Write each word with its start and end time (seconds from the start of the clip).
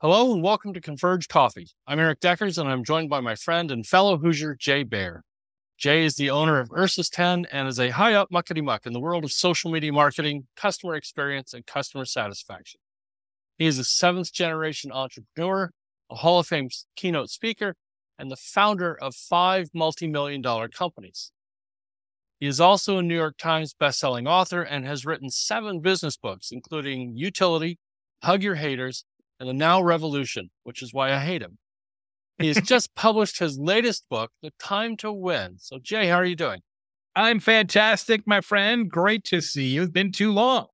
Hello 0.00 0.32
and 0.32 0.44
welcome 0.44 0.72
to 0.72 0.80
Converge 0.80 1.26
Coffee. 1.26 1.70
I'm 1.84 1.98
Erik 1.98 2.20
Deckers 2.20 2.56
and 2.56 2.68
I'm 2.68 2.84
joined 2.84 3.10
by 3.10 3.18
my 3.18 3.34
friend 3.34 3.68
and 3.72 3.84
fellow 3.84 4.16
Hoosier, 4.16 4.54
Jay 4.54 4.84
Baer. 4.84 5.24
Jay 5.76 6.04
is 6.04 6.14
the 6.14 6.30
owner 6.30 6.60
of 6.60 6.70
Ursus 6.70 7.08
10 7.10 7.48
and 7.50 7.66
is 7.66 7.80
a 7.80 7.90
high 7.90 8.14
up 8.14 8.30
muckety 8.30 8.62
muck 8.62 8.86
in 8.86 8.92
the 8.92 9.00
world 9.00 9.24
of 9.24 9.32
social 9.32 9.72
media 9.72 9.92
marketing, 9.92 10.46
customer 10.54 10.94
experience, 10.94 11.52
and 11.52 11.66
customer 11.66 12.04
satisfaction. 12.04 12.78
He 13.56 13.66
is 13.66 13.76
a 13.80 13.82
seventh 13.82 14.32
generation 14.32 14.92
entrepreneur, 14.92 15.72
a 16.08 16.14
Hall 16.14 16.38
of 16.38 16.46
Fame 16.46 16.68
keynote 16.94 17.30
speaker, 17.30 17.74
and 18.20 18.30
the 18.30 18.36
founder 18.36 18.94
of 18.94 19.16
five 19.16 19.68
multi 19.74 20.06
million 20.06 20.40
dollar 20.40 20.68
companies. 20.68 21.32
He 22.38 22.46
is 22.46 22.60
also 22.60 22.98
a 22.98 23.02
New 23.02 23.16
York 23.16 23.36
Times 23.36 23.74
bestselling 23.74 24.28
author 24.28 24.62
and 24.62 24.86
has 24.86 25.04
written 25.04 25.28
seven 25.28 25.80
business 25.80 26.16
books, 26.16 26.52
including 26.52 27.16
Utility, 27.16 27.80
Hug 28.22 28.44
Your 28.44 28.54
Haters, 28.54 29.04
and 29.38 29.48
The 29.48 29.54
Now 29.54 29.82
Revolution, 29.82 30.50
which 30.64 30.82
is 30.82 30.92
why 30.92 31.12
I 31.12 31.18
hate 31.18 31.42
him. 31.42 31.58
He 32.38 32.48
has 32.48 32.60
just 32.64 32.94
published 32.94 33.38
his 33.38 33.58
latest 33.58 34.08
book, 34.08 34.30
The 34.42 34.52
Time 34.58 34.96
to 34.98 35.12
Win. 35.12 35.56
So, 35.58 35.78
Jay, 35.82 36.08
how 36.08 36.16
are 36.16 36.24
you 36.24 36.36
doing? 36.36 36.60
I'm 37.16 37.40
fantastic, 37.40 38.26
my 38.26 38.40
friend. 38.40 38.90
Great 38.90 39.24
to 39.24 39.40
see 39.40 39.66
you. 39.66 39.82
It's 39.82 39.90
been 39.90 40.12
too 40.12 40.32
long. 40.32 40.66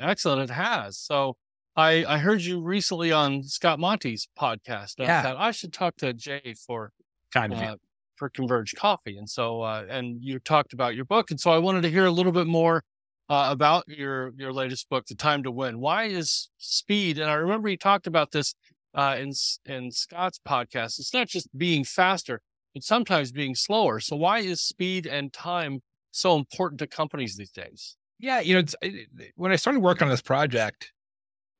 Excellent. 0.00 0.50
It 0.50 0.54
has. 0.54 0.98
So, 0.98 1.36
I, 1.76 2.04
I 2.06 2.18
heard 2.18 2.42
you 2.42 2.60
recently 2.62 3.10
on 3.10 3.42
Scott 3.42 3.80
Monteith's 3.80 4.28
podcast. 4.38 4.94
Yeah. 4.98 5.18
I 5.18 5.22
thought 5.22 5.36
I 5.38 5.50
should 5.50 5.72
talk 5.72 5.96
to 5.96 6.12
Jay 6.12 6.54
for 6.66 6.92
Kind 7.32 7.52
of 7.52 7.58
uh, 7.58 7.76
for 8.16 8.28
Converge 8.28 8.74
Coffee. 8.76 9.16
And 9.16 9.28
so, 9.28 9.62
uh, 9.62 9.84
and 9.88 10.22
you 10.22 10.38
talked 10.38 10.72
about 10.72 10.94
your 10.94 11.04
book. 11.04 11.32
And 11.32 11.40
so 11.40 11.50
I 11.50 11.58
wanted 11.58 11.82
to 11.82 11.90
hear 11.90 12.06
a 12.06 12.12
little 12.12 12.30
bit 12.30 12.46
more 12.46 12.84
uh, 13.28 13.48
about 13.50 13.84
your, 13.88 14.32
your 14.36 14.52
latest 14.52 14.88
book, 14.88 15.06
The 15.06 15.14
Time 15.14 15.42
to 15.44 15.50
Win. 15.50 15.80
Why 15.80 16.04
is 16.04 16.50
speed? 16.58 17.18
And 17.18 17.30
I 17.30 17.34
remember 17.34 17.68
you 17.68 17.76
talked 17.76 18.06
about 18.06 18.32
this 18.32 18.54
uh, 18.94 19.16
in, 19.18 19.32
in 19.66 19.90
Scott's 19.90 20.40
podcast. 20.46 20.98
It's 20.98 21.14
not 21.14 21.28
just 21.28 21.48
being 21.56 21.84
faster, 21.84 22.40
but 22.74 22.82
sometimes 22.82 23.32
being 23.32 23.54
slower. 23.54 24.00
So 24.00 24.16
why 24.16 24.40
is 24.40 24.60
speed 24.60 25.06
and 25.06 25.32
time 25.32 25.80
so 26.10 26.36
important 26.36 26.78
to 26.80 26.86
companies 26.86 27.36
these 27.36 27.50
days? 27.50 27.96
Yeah, 28.18 28.40
you 28.40 28.54
know, 28.54 28.60
it's, 28.60 28.76
it, 28.82 29.08
when 29.36 29.52
I 29.52 29.56
started 29.56 29.80
working 29.80 30.04
on 30.04 30.10
this 30.10 30.22
project, 30.22 30.92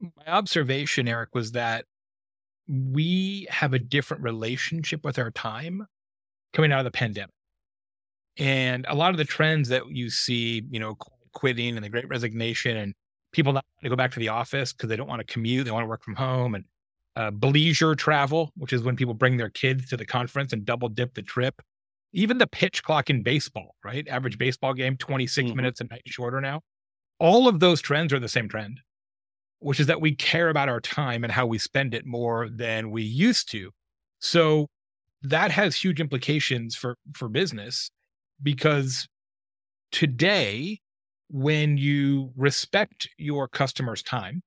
my 0.00 0.32
observation, 0.32 1.08
Erik, 1.08 1.34
was 1.34 1.52
that 1.52 1.86
we 2.68 3.46
have 3.50 3.74
a 3.74 3.78
different 3.78 4.22
relationship 4.22 5.04
with 5.04 5.18
our 5.18 5.30
time 5.30 5.86
coming 6.52 6.72
out 6.72 6.80
of 6.80 6.84
the 6.84 6.90
pandemic. 6.90 7.34
And 8.36 8.84
a 8.88 8.94
lot 8.94 9.10
of 9.10 9.16
the 9.16 9.24
trends 9.24 9.68
that 9.68 9.82
you 9.90 10.10
see, 10.10 10.62
you 10.70 10.80
know, 10.80 10.96
quitting 11.34 11.76
and 11.76 11.84
the 11.84 11.88
great 11.88 12.08
resignation 12.08 12.76
and 12.76 12.94
people 13.32 13.52
not 13.52 13.64
to 13.82 13.88
go 13.88 13.96
back 13.96 14.12
to 14.12 14.20
the 14.20 14.28
office 14.28 14.72
because 14.72 14.88
they 14.88 14.96
don't 14.96 15.08
want 15.08 15.20
to 15.26 15.32
commute, 15.32 15.64
they 15.64 15.70
want 15.70 15.84
to 15.84 15.88
work 15.88 16.02
from 16.02 16.14
home 16.16 16.54
and 16.54 16.64
uh, 17.16 17.30
bleisure 17.30 17.96
travel, 17.96 18.50
which 18.56 18.72
is 18.72 18.82
when 18.82 18.96
people 18.96 19.14
bring 19.14 19.36
their 19.36 19.50
kids 19.50 19.88
to 19.88 19.96
the 19.96 20.06
conference 20.06 20.52
and 20.52 20.64
double 20.64 20.88
dip 20.88 21.14
the 21.14 21.22
trip. 21.22 21.60
Even 22.12 22.38
the 22.38 22.46
pitch 22.46 22.82
clock 22.84 23.10
in 23.10 23.22
baseball, 23.22 23.74
right? 23.84 24.06
Average 24.08 24.38
baseball 24.38 24.72
game, 24.74 24.96
26 24.96 25.50
Mhm. 25.50 25.56
minutes 25.56 25.80
a 25.80 25.84
night 25.84 26.02
shorter 26.06 26.40
now. 26.40 26.60
All 27.18 27.48
of 27.48 27.60
those 27.60 27.80
trends 27.80 28.12
are 28.12 28.20
the 28.20 28.28
same 28.28 28.48
trend, 28.48 28.80
which 29.60 29.80
is 29.80 29.86
that 29.88 30.00
we 30.00 30.14
care 30.14 30.48
about 30.50 30.68
our 30.68 30.80
time 30.80 31.24
and 31.24 31.32
how 31.32 31.46
we 31.46 31.58
spend 31.58 31.94
it 31.94 32.06
more 32.06 32.48
than 32.48 32.90
we 32.90 33.02
used 33.02 33.50
to. 33.52 33.72
So 34.20 34.68
that 35.22 35.50
has 35.52 35.76
huge 35.76 36.00
implications 36.00 36.76
for 36.76 36.96
for 37.14 37.28
business 37.28 37.90
because 38.42 39.08
today 39.92 40.80
when 41.34 41.76
you 41.76 42.30
respect 42.36 43.08
your 43.18 43.48
customer's 43.48 44.04
time 44.04 44.40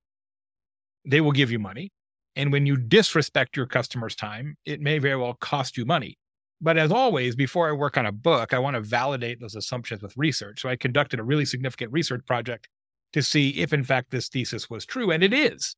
they 1.03 1.19
will 1.19 1.33
give 1.33 1.51
you 1.51 1.59
money. 1.59 1.91
And 2.37 2.51
when 2.51 2.65
you 2.65 2.77
disrespect 2.77 3.57
your 3.57 3.65
customer's 3.65 4.15
time 4.15 4.55
it 4.63 4.79
may 4.79 4.97
very 4.97 5.17
well 5.17 5.33
cost 5.33 5.75
you 5.75 5.85
money. 5.85 6.17
But 6.61 6.77
as 6.77 6.89
always 6.89 7.35
before 7.35 7.67
i 7.67 7.73
work 7.73 7.97
on 7.97 8.05
a 8.05 8.13
book 8.13 8.53
i 8.53 8.59
want 8.59 8.75
to 8.75 8.81
validate 8.81 9.41
those 9.41 9.53
assumptions 9.53 10.01
with 10.01 10.15
research. 10.15 10.61
So 10.61 10.69
i 10.69 10.77
conducted 10.77 11.19
a 11.19 11.23
really 11.23 11.43
significant 11.43 11.91
research 11.91 12.25
project 12.25 12.69
to 13.11 13.21
see 13.21 13.49
if 13.49 13.73
in 13.73 13.83
fact 13.83 14.11
this 14.11 14.29
thesis 14.29 14.69
was 14.69 14.85
true. 14.85 15.11
And 15.11 15.23
it 15.23 15.33
is. 15.33 15.75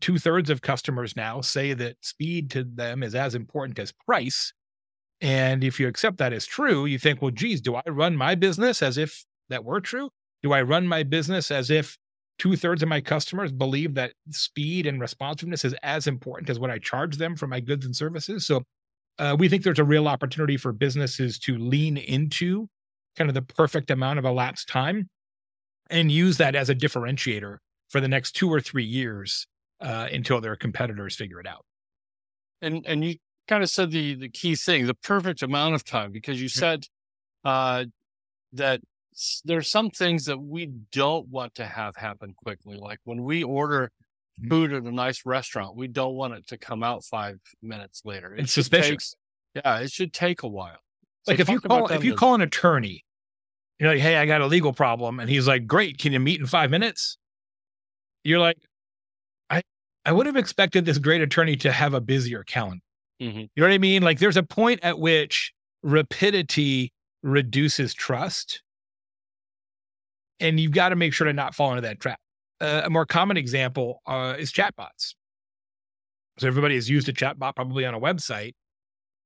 Two 0.00 0.18
thirds 0.18 0.50
of 0.50 0.60
customers 0.60 1.16
now 1.16 1.40
say 1.40 1.72
that 1.72 1.96
speed 2.02 2.50
to 2.50 2.62
them 2.62 3.02
is 3.02 3.14
as 3.14 3.34
important 3.34 3.78
as 3.78 3.90
price. 3.90 4.52
And 5.22 5.64
if 5.64 5.80
you 5.80 5.88
accept 5.88 6.18
that 6.18 6.34
as 6.34 6.44
true, 6.44 6.84
you 6.84 6.98
think, 6.98 7.22
well, 7.22 7.30
geez, 7.30 7.62
do 7.62 7.74
I 7.74 7.82
run 7.86 8.16
my 8.16 8.34
business 8.34 8.82
as 8.82 8.98
if 8.98 9.24
that 9.48 9.64
were 9.64 9.80
true? 9.80 10.10
Do 10.42 10.52
I 10.52 10.62
run 10.62 10.86
my 10.86 11.02
business 11.02 11.50
as 11.50 11.70
if 11.70 11.96
two 12.38 12.56
thirds 12.56 12.82
of 12.82 12.88
my 12.88 13.00
customers 13.00 13.52
believe 13.52 13.94
that 13.94 14.12
speed 14.30 14.86
and 14.86 15.00
responsiveness 15.00 15.64
is 15.64 15.74
as 15.82 16.06
important 16.06 16.50
as 16.50 16.58
what 16.58 16.70
I 16.70 16.78
charge 16.78 17.16
them 17.16 17.36
for 17.36 17.46
my 17.46 17.60
goods 17.60 17.86
and 17.86 17.94
services? 17.94 18.46
So 18.46 18.62
uh, 19.18 19.36
we 19.38 19.48
think 19.48 19.62
there's 19.62 19.78
a 19.78 19.84
real 19.84 20.08
opportunity 20.08 20.56
for 20.56 20.72
businesses 20.72 21.38
to 21.40 21.56
lean 21.56 21.96
into 21.96 22.68
kind 23.16 23.30
of 23.30 23.34
the 23.34 23.42
perfect 23.42 23.90
amount 23.90 24.18
of 24.18 24.24
elapsed 24.24 24.68
time 24.68 25.08
and 25.90 26.10
use 26.10 26.38
that 26.38 26.54
as 26.54 26.70
a 26.70 26.74
differentiator 26.74 27.58
for 27.90 28.00
the 28.00 28.08
next 28.08 28.32
two 28.32 28.50
or 28.50 28.60
three 28.60 28.84
years 28.84 29.46
uh, 29.80 30.08
until 30.10 30.40
their 30.40 30.56
competitors 30.56 31.14
figure 31.14 31.38
it 31.38 31.46
out. 31.46 31.64
And, 32.62 32.84
and 32.86 33.04
you 33.04 33.16
kind 33.48 33.62
of 33.62 33.68
said 33.68 33.90
the, 33.90 34.14
the 34.14 34.28
key 34.28 34.56
thing, 34.56 34.86
the 34.86 34.94
perfect 34.94 35.42
amount 35.42 35.74
of 35.74 35.84
time, 35.84 36.10
because 36.10 36.40
you 36.40 36.48
Mhm. 36.48 36.58
said, 36.58 36.86
uh, 37.44 37.84
that 38.52 38.80
there's 39.44 39.70
some 39.70 39.90
things 39.90 40.24
that 40.26 40.38
we 40.38 40.66
don't 40.92 41.28
want 41.28 41.54
to 41.56 41.66
have 41.66 41.96
happen 41.96 42.34
quickly. 42.34 42.76
Like 42.76 42.98
when 43.04 43.22
we 43.24 43.42
order 43.44 43.90
Mhm. 44.40 44.48
food 44.48 44.72
at 44.72 44.82
a 44.84 44.90
nice 44.92 45.26
restaurant, 45.26 45.76
we 45.76 45.88
don't 45.88 46.14
want 46.14 46.34
it 46.34 46.46
to 46.48 46.56
come 46.58 46.82
out 46.82 47.04
five 47.04 47.38
minutes 47.60 48.02
later. 48.04 48.34
It 48.34 48.40
It's 48.44 48.52
should 48.54 48.64
take- 48.70 48.84
suspicious. 48.84 49.14
yeah, 49.54 49.78
it 49.80 49.92
should 49.92 50.12
take 50.12 50.42
a 50.42 50.48
while. 50.48 50.78
So 51.24 51.32
like 51.32 51.40
if 51.40 51.48
you 51.48 51.60
call 51.60 51.88
if 51.92 52.02
you 52.04 52.14
call 52.14 52.34
an 52.34 52.40
attorney, 52.40 53.04
you 53.78 53.84
know, 53.86 53.92
like, 53.92 54.00
"Hey, 54.00 54.16
I 54.16 54.26
got 54.26 54.40
a 54.40 54.46
legal 54.46 54.72
problem," 54.72 55.20
and 55.20 55.28
he's 55.28 55.46
like, 55.46 55.66
"Great, 55.66 55.98
can 55.98 56.12
you 56.12 56.20
meet 56.20 56.40
in 56.40 56.46
five 56.46 56.70
minutes?" 56.70 57.18
You're 58.24 58.38
like, 58.40 58.56
"I 59.50 59.62
I 60.04 60.12
would 60.12 60.26
have 60.26 60.36
expected 60.36 60.84
this 60.84 60.98
great 60.98 61.20
attorney 61.20 61.56
to 61.58 61.70
have 61.72 61.92
a 61.94 62.00
busier 62.00 62.42
calendar." 62.44 62.82
Mhm. 63.20 63.42
You 63.42 63.60
know 63.60 63.66
what 63.68 63.72
I 63.72 63.78
mean? 63.78 64.02
Like, 64.02 64.18
there's 64.18 64.36
a 64.36 64.42
point 64.42 64.80
at 64.82 64.98
which 64.98 65.52
rapidity 65.82 66.92
reduces 67.22 67.94
trust, 67.94 68.62
and 70.42 70.60
you've 70.60 70.72
got 70.72 70.90
to 70.90 70.96
make 70.96 71.14
sure 71.14 71.26
to 71.26 71.32
not 71.32 71.54
fall 71.54 71.70
into 71.70 71.82
that 71.82 72.00
trap. 72.00 72.18
Uh, 72.60 72.82
a 72.84 72.90
more 72.90 73.06
common 73.06 73.36
example 73.36 74.02
uh, 74.06 74.34
is 74.38 74.52
chatbots. 74.52 75.14
So 76.38 76.46
everybody 76.48 76.74
has 76.74 76.88
used 76.90 77.08
a 77.08 77.12
chatbot 77.12 77.54
probably 77.56 77.84
on 77.84 77.94
a 77.94 78.00
website. 78.00 78.52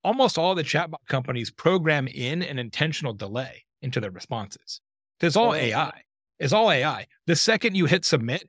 Almost 0.05 0.39
all 0.39 0.55
the 0.55 0.63
chatbot 0.63 1.07
companies 1.09 1.51
program 1.51 2.07
in 2.07 2.43
an 2.43 2.59
intentional 2.59 3.13
delay 3.13 3.65
into 3.83 4.01
their 4.01 4.11
responses. 4.11 4.81
It's 5.21 5.37
all 5.37 5.51
Oh. 5.51 5.55
AI. 5.55 6.03
It's 6.39 6.53
all 6.53 6.71
AI. 6.71 7.07
The 7.27 7.37
second 7.37 7.75
you 7.77 7.87
hit 7.87 8.05
submit, 8.05 8.49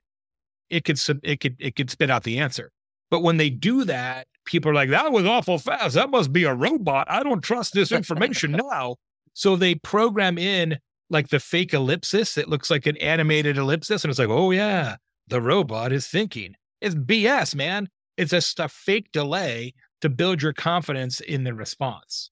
it 0.70 0.84
could 0.84 1.00
it 1.22 1.40
could 1.40 1.56
it 1.58 1.74
could 1.76 1.90
spit 1.90 2.10
out 2.10 2.22
the 2.24 2.38
answer. 2.38 2.70
But 3.10 3.20
when 3.22 3.38
they 3.38 3.48
do 3.48 3.84
that, 3.84 4.26
people 4.44 4.70
are 4.70 4.74
like, 4.74 4.90
"That 4.90 5.10
was 5.12 5.24
awful 5.24 5.58
fast. 5.58 5.94
That 5.94 6.10
must 6.10 6.30
be 6.32 6.44
a 6.44 6.54
robot. 6.54 7.10
I 7.10 7.22
don't 7.22 7.40
trust 7.40 7.72
this 7.72 7.90
information 8.00 8.52
now." 8.52 8.96
So 9.32 9.56
they 9.56 9.76
program 9.76 10.36
in 10.36 10.78
like 11.10 11.28
the 11.28 11.40
fake 11.40 11.72
ellipsis. 11.72 12.36
It 12.36 12.48
looks 12.48 12.70
like 12.70 12.86
an 12.86 12.96
animated 12.98 13.56
ellipsis, 13.56 14.04
and 14.04 14.10
it's 14.10 14.18
like, 14.18 14.28
"Oh 14.28 14.50
yeah, 14.50 14.96
the 15.26 15.40
robot 15.40 15.92
is 15.92 16.06
thinking." 16.06 16.54
It's 16.80 16.94
BS, 16.94 17.54
man. 17.54 17.88
It's 18.16 18.30
just 18.30 18.60
a 18.60 18.68
fake 18.68 19.10
delay 19.12 19.74
to 20.00 20.08
build 20.08 20.42
your 20.42 20.52
confidence 20.52 21.20
in 21.20 21.44
the 21.44 21.54
response. 21.54 22.30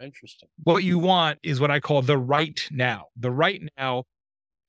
Interesting. 0.00 0.48
What 0.62 0.82
you 0.84 0.98
want 0.98 1.38
is 1.42 1.60
what 1.60 1.70
I 1.70 1.80
call 1.80 2.02
the 2.02 2.18
right 2.18 2.60
now. 2.70 3.06
The 3.16 3.30
right 3.30 3.62
now 3.78 4.04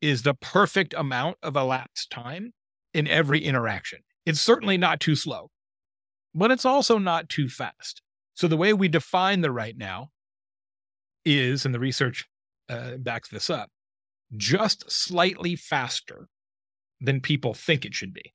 is 0.01 0.21
the 0.21 0.33
perfect 0.33 0.93
amount 0.95 1.37
of 1.41 1.55
elapsed 1.55 2.11
time 2.11 2.53
in 2.93 3.07
every 3.07 3.39
interaction. 3.39 3.99
It's 4.25 4.41
certainly 4.41 4.77
not 4.77 4.99
too 4.99 5.15
slow, 5.15 5.49
but 6.35 6.51
it's 6.51 6.65
also 6.65 6.97
not 6.97 7.29
too 7.29 7.49
fast. 7.49 8.01
So 8.35 8.47
the 8.47 8.57
way 8.57 8.73
we 8.73 8.87
define 8.87 9.41
the 9.41 9.51
right 9.51 9.77
now 9.77 10.09
is, 11.25 11.65
and 11.65 11.73
the 11.73 11.79
research 11.79 12.25
uh, 12.69 12.97
backs 12.97 13.29
this 13.29 13.49
up, 13.49 13.69
just 14.35 14.89
slightly 14.91 15.55
faster 15.55 16.27
than 17.01 17.21
people 17.21 17.53
think 17.53 17.85
it 17.85 17.93
should 17.93 18.13
be. 18.13 18.33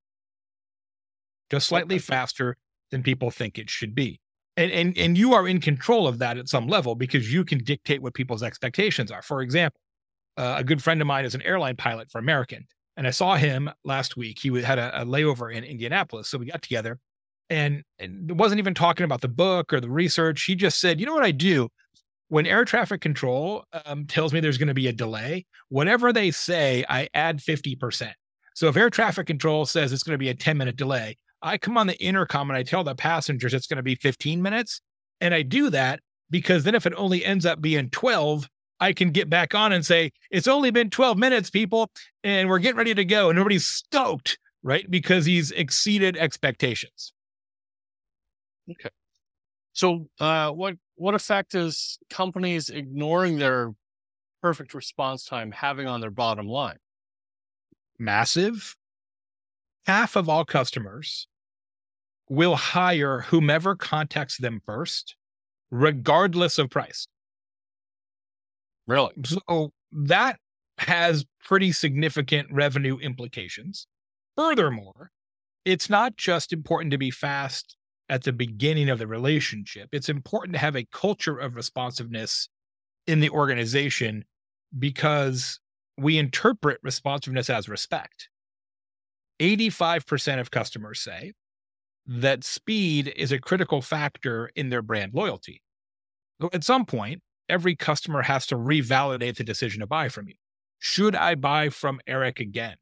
Just 1.51 1.69
slightly 1.69 1.97
Okay. 1.97 2.03
faster 2.03 2.57
than 2.91 3.03
people 3.03 3.31
think 3.31 3.59
it 3.59 3.71
should 3.71 3.95
be. 3.95 4.21
And, 4.57 4.73
and 4.73 4.99
and 4.99 5.17
you 5.17 5.35
are 5.35 5.47
in 5.47 5.61
control 5.61 6.09
of 6.09 6.19
that 6.19 6.37
at 6.37 6.49
some 6.49 6.67
level 6.67 6.95
because 6.95 7.33
you 7.33 7.45
can 7.45 7.59
dictate 7.63 8.03
what 8.03 8.15
people's 8.15 8.43
expectations 8.43 9.11
are. 9.11 9.23
For 9.23 9.41
example, 9.41 9.81
uh, 10.37 10.57
a 10.59 10.65
good 10.65 10.83
friend 10.83 11.01
of 11.01 11.07
mine 11.07 11.25
is 11.25 11.35
an 11.35 11.43
airline 11.43 11.77
pilot 11.77 12.11
for 12.11 12.19
American, 12.19 12.67
and 12.97 13.07
I 13.07 13.11
saw 13.11 13.37
him 13.37 13.71
last 13.85 14.17
week. 14.17 14.39
He 14.41 14.61
had 14.63 14.79
a, 14.79 15.03
a 15.03 15.05
layover 15.05 15.55
in 15.55 15.63
Indianapolis, 15.65 16.29
so 16.29 16.39
we 16.39 16.47
got 16.47 16.61
together, 16.63 16.99
and, 17.49 17.83
and 17.99 18.39
wasn't 18.39 18.59
even 18.59 18.75
talking 18.75 19.05
about 19.05 19.21
the 19.21 19.29
book 19.29 19.73
or 19.73 19.81
the 19.81 19.91
research. 19.91 20.43
He 20.45 20.55
just 20.57 20.81
said, 20.81 20.99
"You 20.99 21.07
know 21.07 21.15
what 21.15 21.25
I 21.25 21.31
do 21.31 21.69
when 22.29 22.47
air 22.47 22.65
traffic 22.65 23.01
control 23.01 23.65
um, 23.85 24.07
tells 24.07 24.33
me 24.33 24.41
there's 24.41 24.59
going 24.59 24.69
to 24.69 24.75
be 24.75 24.89
a 24.89 24.93
delay? 24.93 25.47
Whatever 25.69 26.13
they 26.13 26.31
say, 26.31 26.85
I 26.89 27.09
add 27.15 27.43
fifty 27.43 27.75
percent. 27.75 28.15
So 28.55 28.69
if 28.69 28.77
air 28.77 28.91
traffic 28.91 29.27
control 29.27 29.67
says 29.67 29.93
it's 29.93 30.03
going 30.03 30.15
to 30.15 30.19
be 30.19 30.29
a 30.29 30.35
ten 30.35 30.57
minute 30.57 30.77
delay, 30.77 31.17
I 31.43 31.59
come 31.59 31.79
on 31.79 31.87
the 31.87 32.01
intercom 32.03 32.51
and 32.51 32.57
I 32.57 32.63
tell 32.63 32.85
the 32.85 32.95
passengers 32.95 33.55
it's 33.55 33.67
going 33.67 33.77
to 33.77 33.83
be 33.83 33.95
15 33.95 34.43
minutes. 34.43 34.81
And 35.21 35.35
I 35.35 35.43
do 35.43 35.71
that 35.71 36.01
because 36.31 36.65
then 36.65 36.75
if 36.75 36.87
it 36.87 36.95
only 36.97 37.25
ends 37.25 37.47
up 37.47 37.61
being 37.61 37.91
12, 37.91 38.49
I 38.81 38.93
can 38.93 39.11
get 39.11 39.29
back 39.29 39.55
on 39.55 39.73
and 39.73 39.85
say, 39.85 40.13
it's 40.31 40.47
only 40.47 40.71
been 40.71 40.91
12 40.91 41.19
minutes, 41.19 41.51
people, 41.51 41.91
and 42.23 42.49
we're 42.49 42.61
getting 42.61 42.77
ready 42.77 42.95
to 42.95 43.05
go. 43.05 43.29
And 43.29 43.39
everybody's 43.39 43.67
stoked, 43.67 44.39
right? 44.63 44.89
Because 44.89 45.25
he's 45.25 45.51
exceeded 45.51 46.17
expectations. 46.17 47.13
Okay. 48.71 48.91
So, 49.73 50.09
uh, 50.21 50.51
what 50.51 50.75
what 50.99 51.15
effect 51.15 51.55
is 51.55 51.99
companies 52.11 52.69
ignoring 52.69 53.39
their 53.39 53.73
perfect 54.43 54.75
response 54.75 55.25
time 55.25 55.53
having 55.53 55.87
on 55.87 56.01
their 56.01 56.11
bottom 56.11 56.47
line? 56.47 56.79
Massive. 57.99 58.77
Half 59.87 60.17
of 60.17 60.29
all 60.29 60.45
customers 60.45 61.29
will 62.29 62.57
hire 62.57 63.21
whomever 63.21 63.75
contacts 63.75 64.37
them 64.37 64.61
first, 64.67 65.17
regardless 65.71 66.59
of 66.59 66.69
price. 66.69 67.07
Really? 68.87 69.13
So 69.25 69.73
that 69.93 70.39
has 70.79 71.25
pretty 71.45 71.73
significant 71.73 72.49
revenue 72.51 72.99
implications. 72.99 73.87
Furthermore, 74.37 75.11
it's 75.65 75.89
not 75.89 76.17
just 76.17 76.53
important 76.53 76.91
to 76.91 76.99
be 76.99 77.11
fast 77.11 77.78
at 78.09 78.25
the 78.25 78.33
beginning 78.33 78.89
of 78.89 78.99
the 78.99 79.07
relationship. 79.07 79.89
It's 79.93 80.09
important 80.09 80.55
to 80.55 80.61
have 80.61 80.77
a 80.77 80.87
culture 80.93 81.39
of 81.39 81.57
responsiveness 81.57 82.49
in 83.07 83.21
the 83.21 83.31
organization 83.31 84.25
because 84.79 85.61
we 85.97 86.19
interpret 86.19 86.79
responsiveness 86.83 87.51
as 87.51 87.69
respect. 87.69 88.29
85% 89.41 90.41
of 90.41 90.51
customers 90.51 91.01
say 91.01 91.33
that 92.07 92.45
speed 92.45 93.13
is 93.17 93.33
a 93.33 93.39
critical 93.39 93.83
factor 93.83 94.51
in 94.57 94.71
their 94.71 94.83
brand 94.83 95.13
loyalty. 95.15 95.63
So 96.41 96.49
at 96.53 96.65
some 96.65 96.87
point, 96.87 97.23
every 97.49 97.77
customer 97.77 98.23
has 98.23 98.47
to 98.47 98.57
revalidate 98.57 99.37
the 99.37 99.45
decision 99.45 99.81
to 99.81 99.87
buy 99.87 100.09
from 100.09 100.29
you. 100.29 100.35
Should 100.79 101.15
I 101.15 101.35
buy 101.35 101.69
from 101.71 102.01
Erik 102.07 102.41
again? 102.41 102.77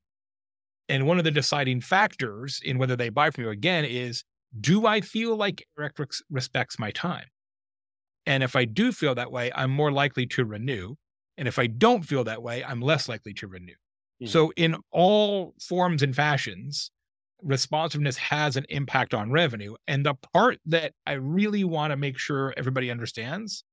And 0.88 1.06
one 1.06 1.18
of 1.18 1.24
the 1.24 1.30
deciding 1.30 1.80
factors 1.80 2.60
in 2.64 2.78
whether 2.78 2.94
they 2.94 3.08
buy 3.08 3.30
from 3.30 3.44
you 3.44 3.50
again 3.50 3.84
is 3.84 4.22
do 4.58 4.86
I 4.86 5.00
feel 5.00 5.36
like 5.36 5.66
Erik 5.78 5.96
respects 6.30 6.78
my 6.78 6.90
time? 6.90 7.26
And 8.26 8.42
if 8.42 8.56
I 8.56 8.64
do 8.64 8.92
feel 8.92 9.14
that 9.14 9.30
way, 9.30 9.52
I'm 9.54 9.70
more 9.70 9.92
likely 9.92 10.26
to 10.26 10.44
renew. 10.44 10.94
And 11.38 11.46
if 11.46 11.58
I 11.58 11.66
don't 11.66 12.02
feel 12.02 12.24
that 12.24 12.42
way, 12.42 12.64
I'm 12.64 12.80
less 12.80 13.08
likely 13.08 13.34
to 13.34 13.46
renew. 13.46 13.72
Mm-hmm. 14.22 14.26
So, 14.26 14.52
in 14.56 14.76
all 14.90 15.54
forms 15.60 16.02
and 16.02 16.16
fashions, 16.16 16.90
responsiveness 17.42 18.16
has 18.16 18.56
an 18.56 18.64
impact 18.68 19.14
on 19.14 19.30
revenue. 19.30 19.74
And 19.86 20.04
the 20.04 20.14
part 20.32 20.58
that 20.66 20.92
I 21.06 21.12
really 21.12 21.64
want 21.64 21.90
to 21.92 21.96
make 21.96 22.18
sure 22.18 22.54
everybody 22.56 22.90
understands 22.90 23.64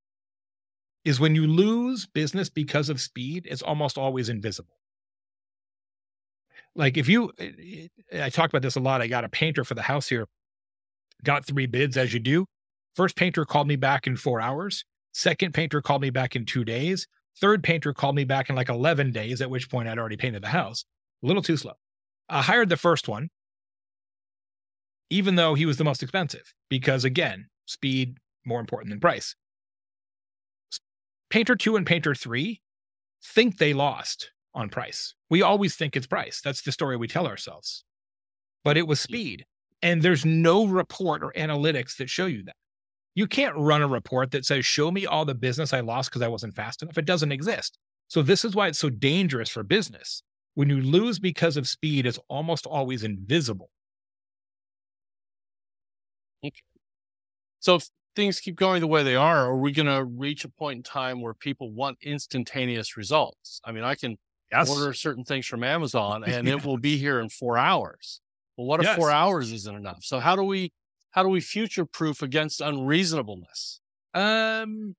is 1.04 1.20
when 1.20 1.34
you 1.34 1.46
lose 1.46 2.06
business 2.06 2.48
because 2.48 2.88
of 2.88 3.00
speed, 3.00 3.46
it's 3.50 3.62
almost 3.62 3.98
always 3.98 4.28
invisible. 4.28 4.78
Like 6.74 6.96
if 6.96 7.08
you, 7.08 7.30
I 8.12 8.30
talk 8.30 8.50
about 8.50 8.62
this 8.62 8.76
a 8.76 8.80
lot. 8.80 9.00
I 9.00 9.06
got 9.06 9.24
a 9.24 9.28
painter 9.28 9.64
for 9.64 9.74
the 9.74 9.82
house 9.82 10.08
here, 10.08 10.26
got 11.24 11.46
three 11.46 11.66
bids 11.66 11.96
as 11.96 12.14
you 12.14 12.20
do. 12.20 12.46
First 12.94 13.16
painter 13.16 13.44
called 13.44 13.66
me 13.66 13.76
back 13.76 14.06
in 14.06 14.16
four 14.16 14.40
hours. 14.40 14.84
Second 15.12 15.54
painter 15.54 15.82
called 15.82 16.02
me 16.02 16.10
back 16.10 16.36
in 16.36 16.44
two 16.44 16.64
days. 16.64 17.06
Third 17.40 17.62
painter 17.62 17.92
called 17.92 18.14
me 18.14 18.24
back 18.24 18.48
in 18.48 18.56
like 18.56 18.68
11 18.68 19.12
days, 19.12 19.40
at 19.40 19.50
which 19.50 19.68
point 19.68 19.88
I'd 19.88 19.98
already 19.98 20.16
painted 20.16 20.42
the 20.42 20.48
house. 20.48 20.84
A 21.22 21.26
little 21.26 21.42
too 21.42 21.56
slow. 21.56 21.74
I 22.28 22.42
hired 22.42 22.68
the 22.68 22.76
first 22.76 23.08
one, 23.08 23.30
even 25.10 25.34
though 25.34 25.54
he 25.54 25.66
was 25.66 25.76
the 25.76 25.84
most 25.84 26.02
expensive, 26.02 26.54
because 26.68 27.04
again, 27.04 27.48
speed 27.66 28.18
more 28.44 28.60
important 28.60 28.90
than 28.90 29.00
price. 29.00 29.34
Painter 31.30 31.56
2 31.56 31.76
and 31.76 31.86
Painter 31.86 32.14
3 32.14 32.60
think 33.22 33.58
they 33.58 33.74
lost 33.74 34.30
on 34.54 34.68
price. 34.68 35.14
We 35.28 35.42
always 35.42 35.74
think 35.74 35.96
it's 35.96 36.06
price. 36.06 36.40
That's 36.40 36.62
the 36.62 36.72
story 36.72 36.96
we 36.96 37.08
tell 37.08 37.26
ourselves. 37.26 37.84
But 38.62 38.76
it 38.76 38.86
was 38.86 39.00
speed. 39.00 39.44
And 39.84 40.00
there's 40.00 40.24
no 40.24 40.66
report 40.66 41.22
or 41.22 41.30
analytics 41.36 41.98
that 41.98 42.08
show 42.08 42.24
you 42.24 42.42
that. 42.44 42.56
You 43.14 43.26
can't 43.26 43.54
run 43.54 43.82
a 43.82 43.86
report 43.86 44.30
that 44.30 44.46
says, 44.46 44.64
show 44.64 44.90
me 44.90 45.04
all 45.04 45.26
the 45.26 45.34
business 45.34 45.74
I 45.74 45.80
lost 45.80 46.10
because 46.10 46.22
I 46.22 46.28
wasn't 46.28 46.56
fast 46.56 46.82
enough. 46.82 46.96
It 46.96 47.04
doesn't 47.04 47.30
exist. 47.30 47.78
So, 48.08 48.22
this 48.22 48.46
is 48.46 48.54
why 48.54 48.68
it's 48.68 48.78
so 48.78 48.88
dangerous 48.88 49.50
for 49.50 49.62
business. 49.62 50.22
When 50.54 50.70
you 50.70 50.80
lose 50.80 51.18
because 51.18 51.58
of 51.58 51.68
speed, 51.68 52.06
it's 52.06 52.18
almost 52.28 52.64
always 52.64 53.04
invisible. 53.04 53.70
Okay. 56.42 56.62
So, 57.60 57.74
if 57.74 57.88
things 58.16 58.40
keep 58.40 58.56
going 58.56 58.80
the 58.80 58.86
way 58.86 59.02
they 59.02 59.16
are, 59.16 59.48
are 59.50 59.58
we 59.58 59.70
going 59.70 59.86
to 59.86 60.02
reach 60.02 60.46
a 60.46 60.48
point 60.48 60.78
in 60.78 60.82
time 60.82 61.20
where 61.20 61.34
people 61.34 61.70
want 61.70 61.98
instantaneous 62.00 62.96
results? 62.96 63.60
I 63.66 63.72
mean, 63.72 63.84
I 63.84 63.96
can 63.96 64.16
yes. 64.50 64.70
order 64.70 64.94
certain 64.94 65.24
things 65.24 65.46
from 65.46 65.62
Amazon 65.62 66.24
and 66.26 66.48
it 66.48 66.64
will 66.64 66.78
be 66.78 66.96
here 66.96 67.20
in 67.20 67.28
four 67.28 67.58
hours. 67.58 68.22
Well, 68.56 68.66
what 68.66 68.80
if 68.80 68.86
yes. 68.86 68.96
four 68.96 69.10
hours 69.10 69.52
isn't 69.52 69.74
enough? 69.74 70.04
So 70.04 70.20
how 70.20 70.36
do 70.36 70.42
we 70.42 70.72
how 71.10 71.22
do 71.22 71.28
we 71.28 71.40
future 71.40 71.84
proof 71.84 72.22
against 72.22 72.60
unreasonableness? 72.60 73.80
Um, 74.14 74.94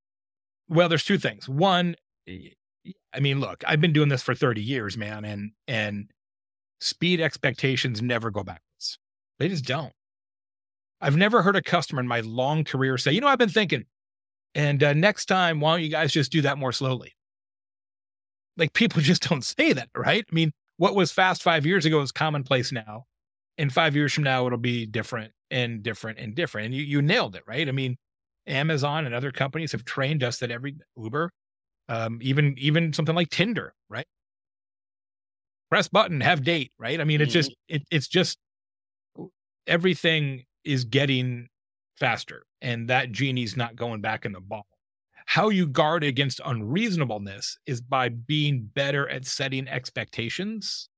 well, 0.68 0.90
there's 0.90 1.06
two 1.06 1.18
things. 1.18 1.48
One, 1.48 1.96
I 2.28 3.20
mean, 3.20 3.40
look, 3.40 3.64
I've 3.68 3.82
been 3.82 3.94
doing 3.94 4.10
this 4.10 4.22
for 4.22 4.36
30 4.36 4.62
years, 4.62 4.98
man, 4.98 5.26
and 5.26 5.52
and 5.68 6.10
speed 6.80 7.22
expectations 7.22 8.02
never 8.02 8.32
go 8.32 8.44
backwards. 8.44 9.00
They 9.40 9.50
just 9.50 9.66
don't. 9.66 9.94
I've 11.02 11.18
never 11.18 11.42
heard 11.42 11.56
a 11.56 11.62
customer 11.62 12.02
in 12.02 12.08
my 12.08 12.22
long 12.22 12.64
career 12.64 12.98
say, 12.98 13.12
you 13.12 13.22
know, 13.22 13.28
I've 13.28 13.38
been 13.38 13.50
thinking, 13.50 13.86
and 14.54 14.82
uh, 14.84 14.94
next 14.94 15.26
time, 15.26 15.60
why 15.60 15.74
don't 15.74 15.84
you 15.84 15.90
guys 15.90 16.12
just 16.12 16.32
do 16.32 16.42
that 16.42 16.58
more 16.58 16.72
slowly? 16.72 17.14
Like 18.58 18.74
people 18.74 19.02
just 19.04 19.28
don't 19.28 19.44
say 19.44 19.74
that, 19.74 19.90
right? 19.96 20.26
I 20.30 20.34
mean, 20.34 20.52
what 20.78 20.96
was 20.96 21.12
fast 21.12 21.44
five 21.44 21.66
years 21.66 21.86
ago 21.86 22.02
is 22.02 22.12
commonplace 22.12 22.72
now. 22.72 23.06
And 23.58 23.72
five 23.72 23.96
years 23.96 24.14
from 24.14 24.26
now, 24.26 24.46
it'll 24.46 24.58
be 24.58 24.86
different 24.86 25.32
and 25.50 25.82
different 25.82 26.20
and 26.20 26.36
different. 26.36 26.66
And 26.66 26.76
you, 26.76 26.84
you 26.84 27.02
nailed 27.02 27.36
it, 27.36 27.44
right? 27.48 27.68
I 27.68 27.72
mean, 27.72 27.98
Amazon 28.48 29.06
and 29.06 29.16
other 29.16 29.32
companies 29.32 29.72
have 29.72 29.86
trained 29.86 30.24
us 30.24 30.40
that 30.40 30.52
every 30.52 30.76
Uber, 30.98 31.32
um, 31.90 32.20
even 32.22 32.56
even 32.58 32.94
something 32.94 33.16
like 33.16 33.30
Tinder, 33.30 33.74
right? 33.90 34.08
Press 35.70 35.88
button, 35.88 36.22
have 36.22 36.44
date, 36.44 36.72
right? 36.78 37.00
I 37.00 37.04
mean, 37.06 37.22
it's 37.22 37.34
just 37.34 37.52
mm-hmm. 37.52 37.76
it, 37.78 37.84
it's 37.92 38.08
just 38.08 38.38
everything 39.68 40.44
is 40.64 40.86
getting 40.86 41.48
faster 41.98 42.46
and 42.62 42.90
that 42.90 43.12
genie's 43.12 43.56
not 43.56 43.76
going 43.76 44.02
back 44.02 44.26
in 44.26 44.32
the 44.32 44.42
bottle. 44.42 44.66
How 45.28 45.50
you 45.50 45.68
guard 45.68 46.04
against 46.04 46.40
unreasonableness 46.46 47.58
is 47.66 47.82
by 47.82 48.10
being 48.10 48.70
better 48.74 49.10
at 49.10 49.26
setting 49.26 49.68
expectations 49.68 50.90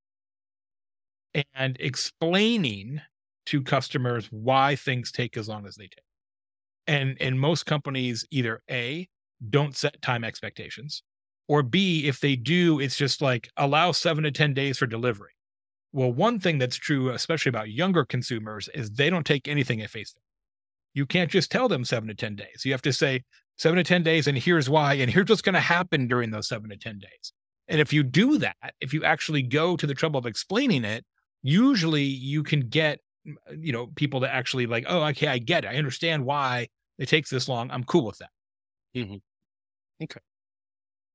and 1.54 1.76
explaining 1.80 3.00
to 3.46 3.62
customers 3.62 4.28
why 4.30 4.76
things 4.76 5.10
take 5.10 5.36
as 5.36 5.48
long 5.48 5.66
as 5.66 5.76
they 5.76 5.84
take. 5.84 6.04
And 6.86 7.16
and 7.20 7.38
most 7.38 7.66
companies 7.66 8.26
either 8.30 8.62
A 8.70 9.08
don't 9.50 9.76
set 9.76 10.00
time 10.02 10.24
expectations 10.24 11.02
or 11.48 11.62
B 11.62 12.06
if 12.06 12.20
they 12.20 12.36
do 12.36 12.80
it's 12.80 12.96
just 12.96 13.22
like 13.22 13.48
allow 13.56 13.92
7 13.92 14.24
to 14.24 14.30
10 14.30 14.54
days 14.54 14.78
for 14.78 14.86
delivery. 14.86 15.32
Well, 15.92 16.12
one 16.12 16.38
thing 16.38 16.58
that's 16.58 16.76
true, 16.76 17.10
especially 17.10 17.48
about 17.48 17.70
younger 17.70 18.04
consumers, 18.04 18.68
is 18.74 18.90
they 18.90 19.08
don't 19.08 19.24
take 19.24 19.48
anything 19.48 19.80
at 19.80 19.90
face 19.90 20.12
value. 20.12 20.24
You 20.92 21.06
can't 21.06 21.30
just 21.30 21.50
tell 21.50 21.68
them 21.68 21.84
seven 21.84 22.08
to 22.08 22.14
10 22.14 22.36
days. 22.36 22.62
You 22.64 22.72
have 22.72 22.82
to 22.82 22.92
say 22.92 23.22
seven 23.56 23.78
to 23.78 23.84
10 23.84 24.02
days, 24.02 24.26
and 24.26 24.36
here's 24.36 24.68
why, 24.68 24.94
and 24.94 25.10
here's 25.10 25.28
what's 25.28 25.42
going 25.42 25.54
to 25.54 25.60
happen 25.60 26.06
during 26.06 26.30
those 26.30 26.48
seven 26.48 26.68
to 26.70 26.76
10 26.76 26.98
days. 26.98 27.32
And 27.68 27.80
if 27.80 27.92
you 27.92 28.02
do 28.02 28.38
that, 28.38 28.74
if 28.80 28.92
you 28.92 29.04
actually 29.04 29.42
go 29.42 29.76
to 29.76 29.86
the 29.86 29.94
trouble 29.94 30.18
of 30.18 30.26
explaining 30.26 30.84
it, 30.84 31.04
usually 31.42 32.04
you 32.04 32.42
can 32.42 32.60
get, 32.68 33.00
you 33.24 33.72
know, 33.72 33.88
people 33.94 34.20
to 34.20 34.32
actually 34.32 34.66
like, 34.66 34.84
oh, 34.88 35.02
okay, 35.08 35.28
I 35.28 35.38
get 35.38 35.64
it. 35.64 35.68
I 35.68 35.76
understand 35.76 36.24
why 36.24 36.68
it 36.98 37.08
takes 37.08 37.30
this 37.30 37.48
long. 37.48 37.70
I'm 37.70 37.84
cool 37.84 38.04
with 38.06 38.18
that. 38.18 38.30
Mm-hmm. 38.96 39.16
Okay. 40.02 40.20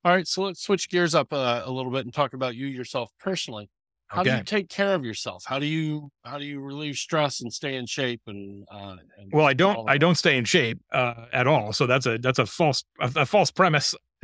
All 0.06 0.12
right. 0.12 0.28
So 0.28 0.44
let's 0.44 0.62
switch 0.62 0.90
gears 0.90 1.16
up 1.16 1.32
uh, 1.32 1.62
a 1.66 1.72
little 1.72 1.92
bit 1.92 2.06
and 2.06 2.14
talk 2.14 2.34
about 2.34 2.56
you 2.56 2.68
yourself 2.68 3.12
personally. 3.20 3.70
How 4.08 4.22
okay. 4.22 4.32
do 4.32 4.38
you 4.38 4.44
take 4.44 4.70
care 4.70 4.94
of 4.94 5.04
yourself? 5.04 5.44
How 5.48 5.58
do 5.58 5.66
you 5.66 6.12
how 6.24 6.38
do 6.38 6.46
you 6.46 6.60
relieve 6.60 6.98
stress 6.98 7.42
and 7.42 7.52
stay 7.52 7.76
in 7.76 7.88
shape? 7.88 8.22
And, 8.28 8.64
uh, 8.72 8.98
and 9.18 9.32
well, 9.32 9.48
I 9.48 9.54
don't 9.54 9.90
I 9.90 9.98
don't 9.98 10.16
stay 10.16 10.38
in 10.38 10.46
shape 10.46 10.80
uh, 10.92 11.26
at 11.34 11.48
all. 11.48 11.74
So 11.74 11.88
that's 11.88 12.06
a 12.06 12.20
that's 12.20 12.38
a 12.38 12.46
false 12.46 12.84
a, 13.00 13.12
a 13.16 13.26
false 13.26 13.50
premise. 13.50 13.96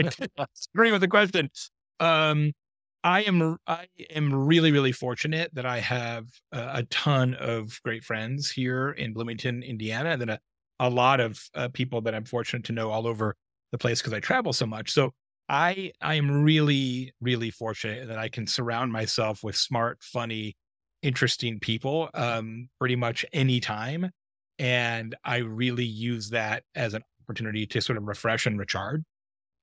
agree 0.75 0.91
with 0.91 1.01
the 1.01 1.07
question. 1.07 1.49
Um, 1.99 2.51
I 3.03 3.21
am 3.23 3.57
I 3.65 3.87
am 4.09 4.33
really 4.33 4.71
really 4.71 4.91
fortunate 4.91 5.53
that 5.55 5.65
I 5.65 5.79
have 5.79 6.25
a, 6.51 6.83
ton 6.89 7.33
of 7.35 7.79
great 7.83 8.03
friends 8.03 8.51
here 8.51 8.91
in 8.91 9.13
Bloomington, 9.13 9.63
Indiana, 9.63 10.11
and 10.11 10.21
then 10.21 10.29
a 10.29 10.39
a 10.81 10.89
lot 10.89 11.19
of 11.19 11.41
uh, 11.55 11.67
people 11.69 12.01
that 12.01 12.15
I'm 12.15 12.25
fortunate 12.25 12.63
to 12.65 12.71
know 12.73 12.89
all 12.89 13.05
over 13.05 13.35
the 13.71 13.77
place 13.77 14.01
because 14.01 14.13
I 14.13 14.19
travel 14.19 14.53
so 14.53 14.65
much. 14.65 14.91
So 14.91 15.11
I 15.47 15.91
I 16.01 16.15
am 16.15 16.43
really 16.43 17.13
really 17.21 17.51
fortunate 17.51 18.07
that 18.07 18.19
I 18.19 18.29
can 18.29 18.47
surround 18.47 18.91
myself 18.91 19.43
with 19.43 19.55
smart, 19.55 19.99
funny, 20.01 20.55
interesting 21.01 21.59
people 21.59 22.09
um, 22.13 22.69
pretty 22.79 22.95
much 22.95 23.25
any 23.33 23.59
time. 23.59 24.11
And 24.57 25.15
I 25.23 25.37
really 25.37 25.85
use 25.85 26.31
that 26.31 26.63
as 26.75 26.93
an 26.93 27.03
opportunity 27.23 27.65
to 27.67 27.81
sort 27.81 27.97
of 27.97 28.03
refresh 28.03 28.45
and 28.45 28.59
recharge. 28.59 29.03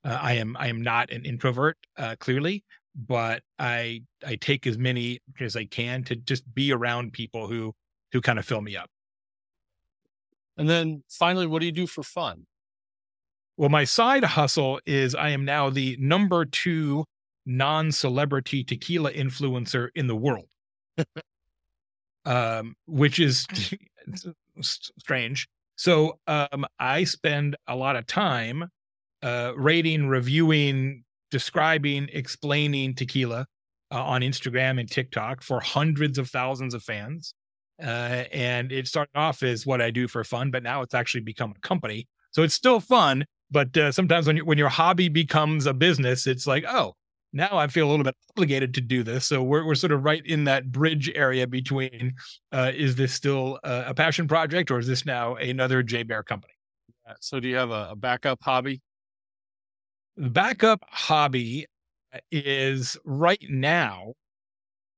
Uh, 0.03 0.17
I 0.19 0.33
am 0.33 0.55
I 0.57 0.67
am 0.67 0.81
not 0.81 1.11
an 1.11 1.25
introvert, 1.25 1.77
uh, 1.97 2.15
clearly, 2.19 2.63
but 2.97 3.43
I 3.59 4.01
I 4.25 4.35
take 4.35 4.65
as 4.65 4.77
many 4.77 5.19
as 5.39 5.55
I 5.55 5.65
can 5.65 6.03
to 6.05 6.15
just 6.15 6.53
be 6.53 6.71
around 6.71 7.13
people 7.13 7.47
who 7.47 7.73
who 8.11 8.21
kind 8.21 8.39
of 8.39 8.45
fill 8.45 8.61
me 8.61 8.75
up. 8.75 8.89
And 10.57 10.67
then 10.67 11.03
finally, 11.07 11.45
what 11.45 11.59
do 11.59 11.67
you 11.67 11.71
do 11.71 11.85
for 11.85 12.01
fun? 12.01 12.47
Well, 13.57 13.69
my 13.69 13.83
side 13.83 14.23
hustle 14.23 14.79
is 14.85 15.13
I 15.13 15.29
am 15.29 15.45
now 15.45 15.69
the 15.69 15.97
number 15.99 16.45
two 16.45 17.05
non 17.45 17.91
celebrity 17.91 18.63
tequila 18.63 19.11
influencer 19.13 19.89
in 19.95 20.07
the 20.07 20.15
world, 20.15 20.47
um, 22.25 22.75
which 22.87 23.19
is 23.19 23.47
strange. 24.61 25.47
So 25.75 26.19
um, 26.25 26.65
I 26.79 27.03
spend 27.03 27.55
a 27.67 27.75
lot 27.75 27.95
of 27.95 28.07
time 28.07 28.69
uh, 29.21 29.53
rating, 29.55 30.07
reviewing, 30.07 31.03
describing, 31.31 32.09
explaining 32.11 32.95
tequila 32.95 33.45
uh, 33.91 34.03
on 34.03 34.21
Instagram 34.21 34.79
and 34.79 34.89
TikTok 34.89 35.41
for 35.41 35.59
hundreds 35.59 36.17
of 36.17 36.29
thousands 36.29 36.73
of 36.73 36.83
fans. 36.83 37.33
Uh, 37.81 38.23
and 38.31 38.71
it 38.71 38.87
started 38.87 39.15
off 39.15 39.43
as 39.43 39.65
what 39.65 39.81
I 39.81 39.91
do 39.91 40.07
for 40.07 40.23
fun, 40.23 40.49
but 40.51 40.63
now 40.63 40.81
it's 40.81 40.95
actually 40.95 41.21
become 41.21 41.53
a 41.55 41.59
company. 41.67 42.07
So 42.31 42.43
it's 42.43 42.55
still 42.55 42.79
fun, 42.79 43.25
but 43.51 43.75
uh, 43.77 43.91
sometimes 43.91 44.27
when 44.27 44.37
you, 44.37 44.45
when 44.45 44.57
your 44.57 44.69
hobby 44.69 45.09
becomes 45.09 45.65
a 45.65 45.73
business, 45.73 46.27
it's 46.27 46.47
like, 46.47 46.65
oh, 46.67 46.95
now 47.33 47.49
I 47.57 47.67
feel 47.67 47.87
a 47.87 47.91
little 47.91 48.03
bit 48.03 48.15
obligated 48.31 48.73
to 48.75 48.81
do 48.81 49.03
this. 49.03 49.27
So 49.27 49.43
we're 49.43 49.65
we're 49.65 49.75
sort 49.75 49.91
of 49.91 50.03
right 50.03 50.25
in 50.25 50.45
that 50.45 50.71
bridge 50.71 51.11
area 51.13 51.45
between 51.45 52.15
uh, 52.51 52.71
is 52.73 52.95
this 52.95 53.13
still 53.13 53.59
a, 53.63 53.85
a, 53.87 53.93
passion 53.93 54.27
project 54.27 54.71
or 54.71 54.79
is 54.79 54.87
this 54.87 55.05
now 55.05 55.35
another 55.35 55.83
Jay 55.83 56.03
Baer 56.03 56.23
company? 56.23 56.53
So 57.19 57.39
do 57.39 57.47
you 57.47 57.55
have 57.55 57.69
a, 57.69 57.89
a 57.91 57.95
backup 57.95 58.39
hobby? 58.41 58.81
The 60.17 60.29
backup 60.29 60.83
hobby 60.89 61.67
is 62.31 62.97
right 63.05 63.43
now 63.47 64.13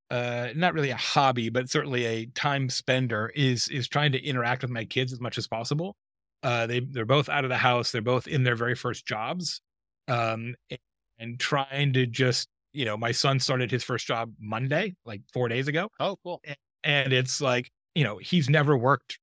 uh, 0.09 0.49
not 0.55 0.73
really 0.73 0.89
a 0.89 0.95
hobby, 0.95 1.49
but 1.49 1.69
certainly 1.69 2.05
a 2.05 2.25
time 2.27 2.69
spender 2.69 3.31
is 3.35 3.67
is 3.67 3.87
trying 3.87 4.11
to 4.13 4.23
interact 4.23 4.63
with 4.63 4.71
my 4.71 4.85
kids 4.85 5.13
as 5.13 5.19
much 5.19 5.37
as 5.37 5.47
possible. 5.47 5.95
Uh, 6.41 6.65
they 6.65 6.79
they're 6.79 7.05
both 7.05 7.29
out 7.29 7.43
of 7.43 7.49
the 7.49 7.57
house. 7.57 7.91
They're 7.91 8.01
both 8.01 8.27
in 8.27 8.43
their 8.43 8.55
very 8.55 8.75
first 8.75 9.05
jobs, 9.05 9.61
um, 10.07 10.55
and, 10.69 10.79
and 11.19 11.39
trying 11.39 11.93
to 11.93 12.05
just 12.07 12.47
you 12.73 12.85
know, 12.85 12.97
my 12.97 13.11
son 13.11 13.39
started 13.39 13.71
his 13.71 13.83
first 13.83 14.05
job 14.07 14.31
Monday, 14.39 14.95
like 15.05 15.21
four 15.33 15.47
days 15.47 15.67
ago. 15.67 15.89
Oh, 15.99 16.17
cool! 16.23 16.41
And, 16.43 16.57
and 16.83 17.13
it's 17.13 17.41
like 17.41 17.69
you 17.93 18.03
know 18.03 18.17
he's 18.17 18.49
never 18.49 18.77
worked 18.77 19.19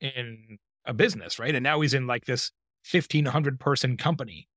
in 0.00 0.58
a 0.84 0.94
business, 0.94 1.38
right? 1.38 1.54
And 1.54 1.62
now 1.62 1.80
he's 1.80 1.94
in 1.94 2.06
like 2.06 2.24
this 2.24 2.50
fifteen 2.82 3.26
hundred 3.26 3.60
person 3.60 3.96
company, 3.96 4.48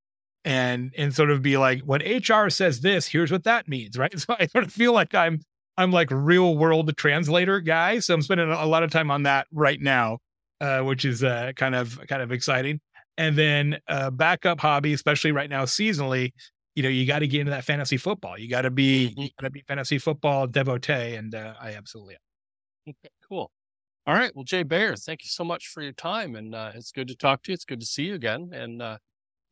and 0.45 0.93
and 0.97 1.13
sort 1.13 1.31
of 1.31 1.41
be 1.41 1.57
like, 1.57 1.81
when 1.81 2.01
HR 2.01 2.49
says 2.49 2.79
this, 2.79 3.07
here's 3.07 3.31
what 3.31 3.43
that 3.43 3.67
means, 3.67 3.97
right? 3.97 4.13
So 4.19 4.35
I 4.39 4.47
sort 4.47 4.63
of 4.63 4.71
feel 4.71 4.93
like 4.93 5.13
I'm 5.13 5.41
I'm 5.77 5.91
like 5.91 6.09
real 6.11 6.55
world 6.57 6.95
translator 6.95 7.59
guy. 7.59 7.99
So 7.99 8.13
I'm 8.13 8.21
spending 8.21 8.49
a 8.49 8.65
lot 8.65 8.83
of 8.83 8.91
time 8.91 9.11
on 9.11 9.23
that 9.23 9.47
right 9.51 9.81
now 9.81 10.19
uh, 10.61 10.81
which 10.81 11.05
is 11.05 11.23
uh, 11.23 11.51
kind 11.55 11.75
of 11.75 11.99
kind 12.07 12.21
of 12.21 12.31
exciting. 12.31 12.79
And 13.17 13.37
then 13.37 13.77
uh, 13.87 14.09
backup 14.11 14.59
hobby, 14.59 14.93
especially 14.93 15.31
right 15.31 15.49
now 15.49 15.63
seasonally, 15.63 16.33
you 16.75 16.83
know, 16.83 16.89
you 16.89 17.05
got 17.05 17.19
to 17.19 17.27
get 17.27 17.41
into 17.41 17.51
that 17.51 17.63
fantasy 17.63 17.97
football. 17.97 18.37
You 18.37 18.49
got 18.49 18.63
to 18.63 18.71
be 18.71 19.09
mm-hmm. 19.11 19.27
got 19.39 19.47
to 19.47 19.49
be 19.49 19.63
fantasy 19.67 19.97
football 19.97 20.47
devotee, 20.47 21.15
and 21.15 21.33
uh, 21.33 21.53
I 21.59 21.73
absolutely 21.73 22.15
am. 22.15 22.93
Okay, 22.93 23.13
cool. 23.27 23.51
All 24.07 24.13
right. 24.13 24.35
Well, 24.35 24.43
Jay 24.43 24.63
Baer, 24.63 24.95
thank 24.95 25.23
you 25.23 25.29
so 25.29 25.43
much 25.43 25.67
for 25.67 25.81
your 25.81 25.93
time, 25.93 26.35
and 26.35 26.53
uh, 26.53 26.71
it's 26.75 26.91
good 26.91 27.07
to 27.07 27.15
talk 27.15 27.43
to 27.43 27.51
you. 27.51 27.53
It's 27.53 27.65
good 27.65 27.79
to 27.79 27.85
see 27.85 28.03
you 28.03 28.15
again, 28.15 28.51
and 28.53 28.81
uh, 28.81 28.97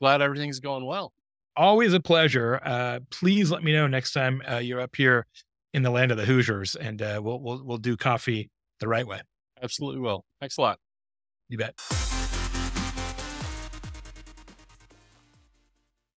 glad 0.04 0.22
everything's 0.22 0.60
going 0.60 0.86
well. 0.86 1.14
Always 1.56 1.94
a 1.94 2.00
pleasure. 2.02 2.60
Uh, 2.62 3.00
please 3.10 3.50
let 3.50 3.64
me 3.64 3.72
know 3.72 3.88
next 3.88 4.12
time 4.12 4.42
uh, 4.52 4.58
you're 4.58 4.82
up 4.82 4.98
here 4.98 5.26
in 5.74 5.82
the 5.82 5.92
land 5.92 6.12
of 6.12 6.18
the 6.18 6.26
Hoosiers, 6.26 6.76
and 6.76 7.02
uh, 7.02 7.22
we'll 7.24 7.40
we'll 7.40 7.64
we'll 7.64 7.78
do 7.78 7.96
coffee 7.96 8.50
the 8.82 8.88
right 8.90 9.08
way. 9.08 9.22
Absolutely 9.62 10.02
will. 10.02 10.26
Thanks 10.42 10.58
a 10.58 10.62
lot. 10.62 10.80
You 11.48 11.58
bet. 11.58 11.80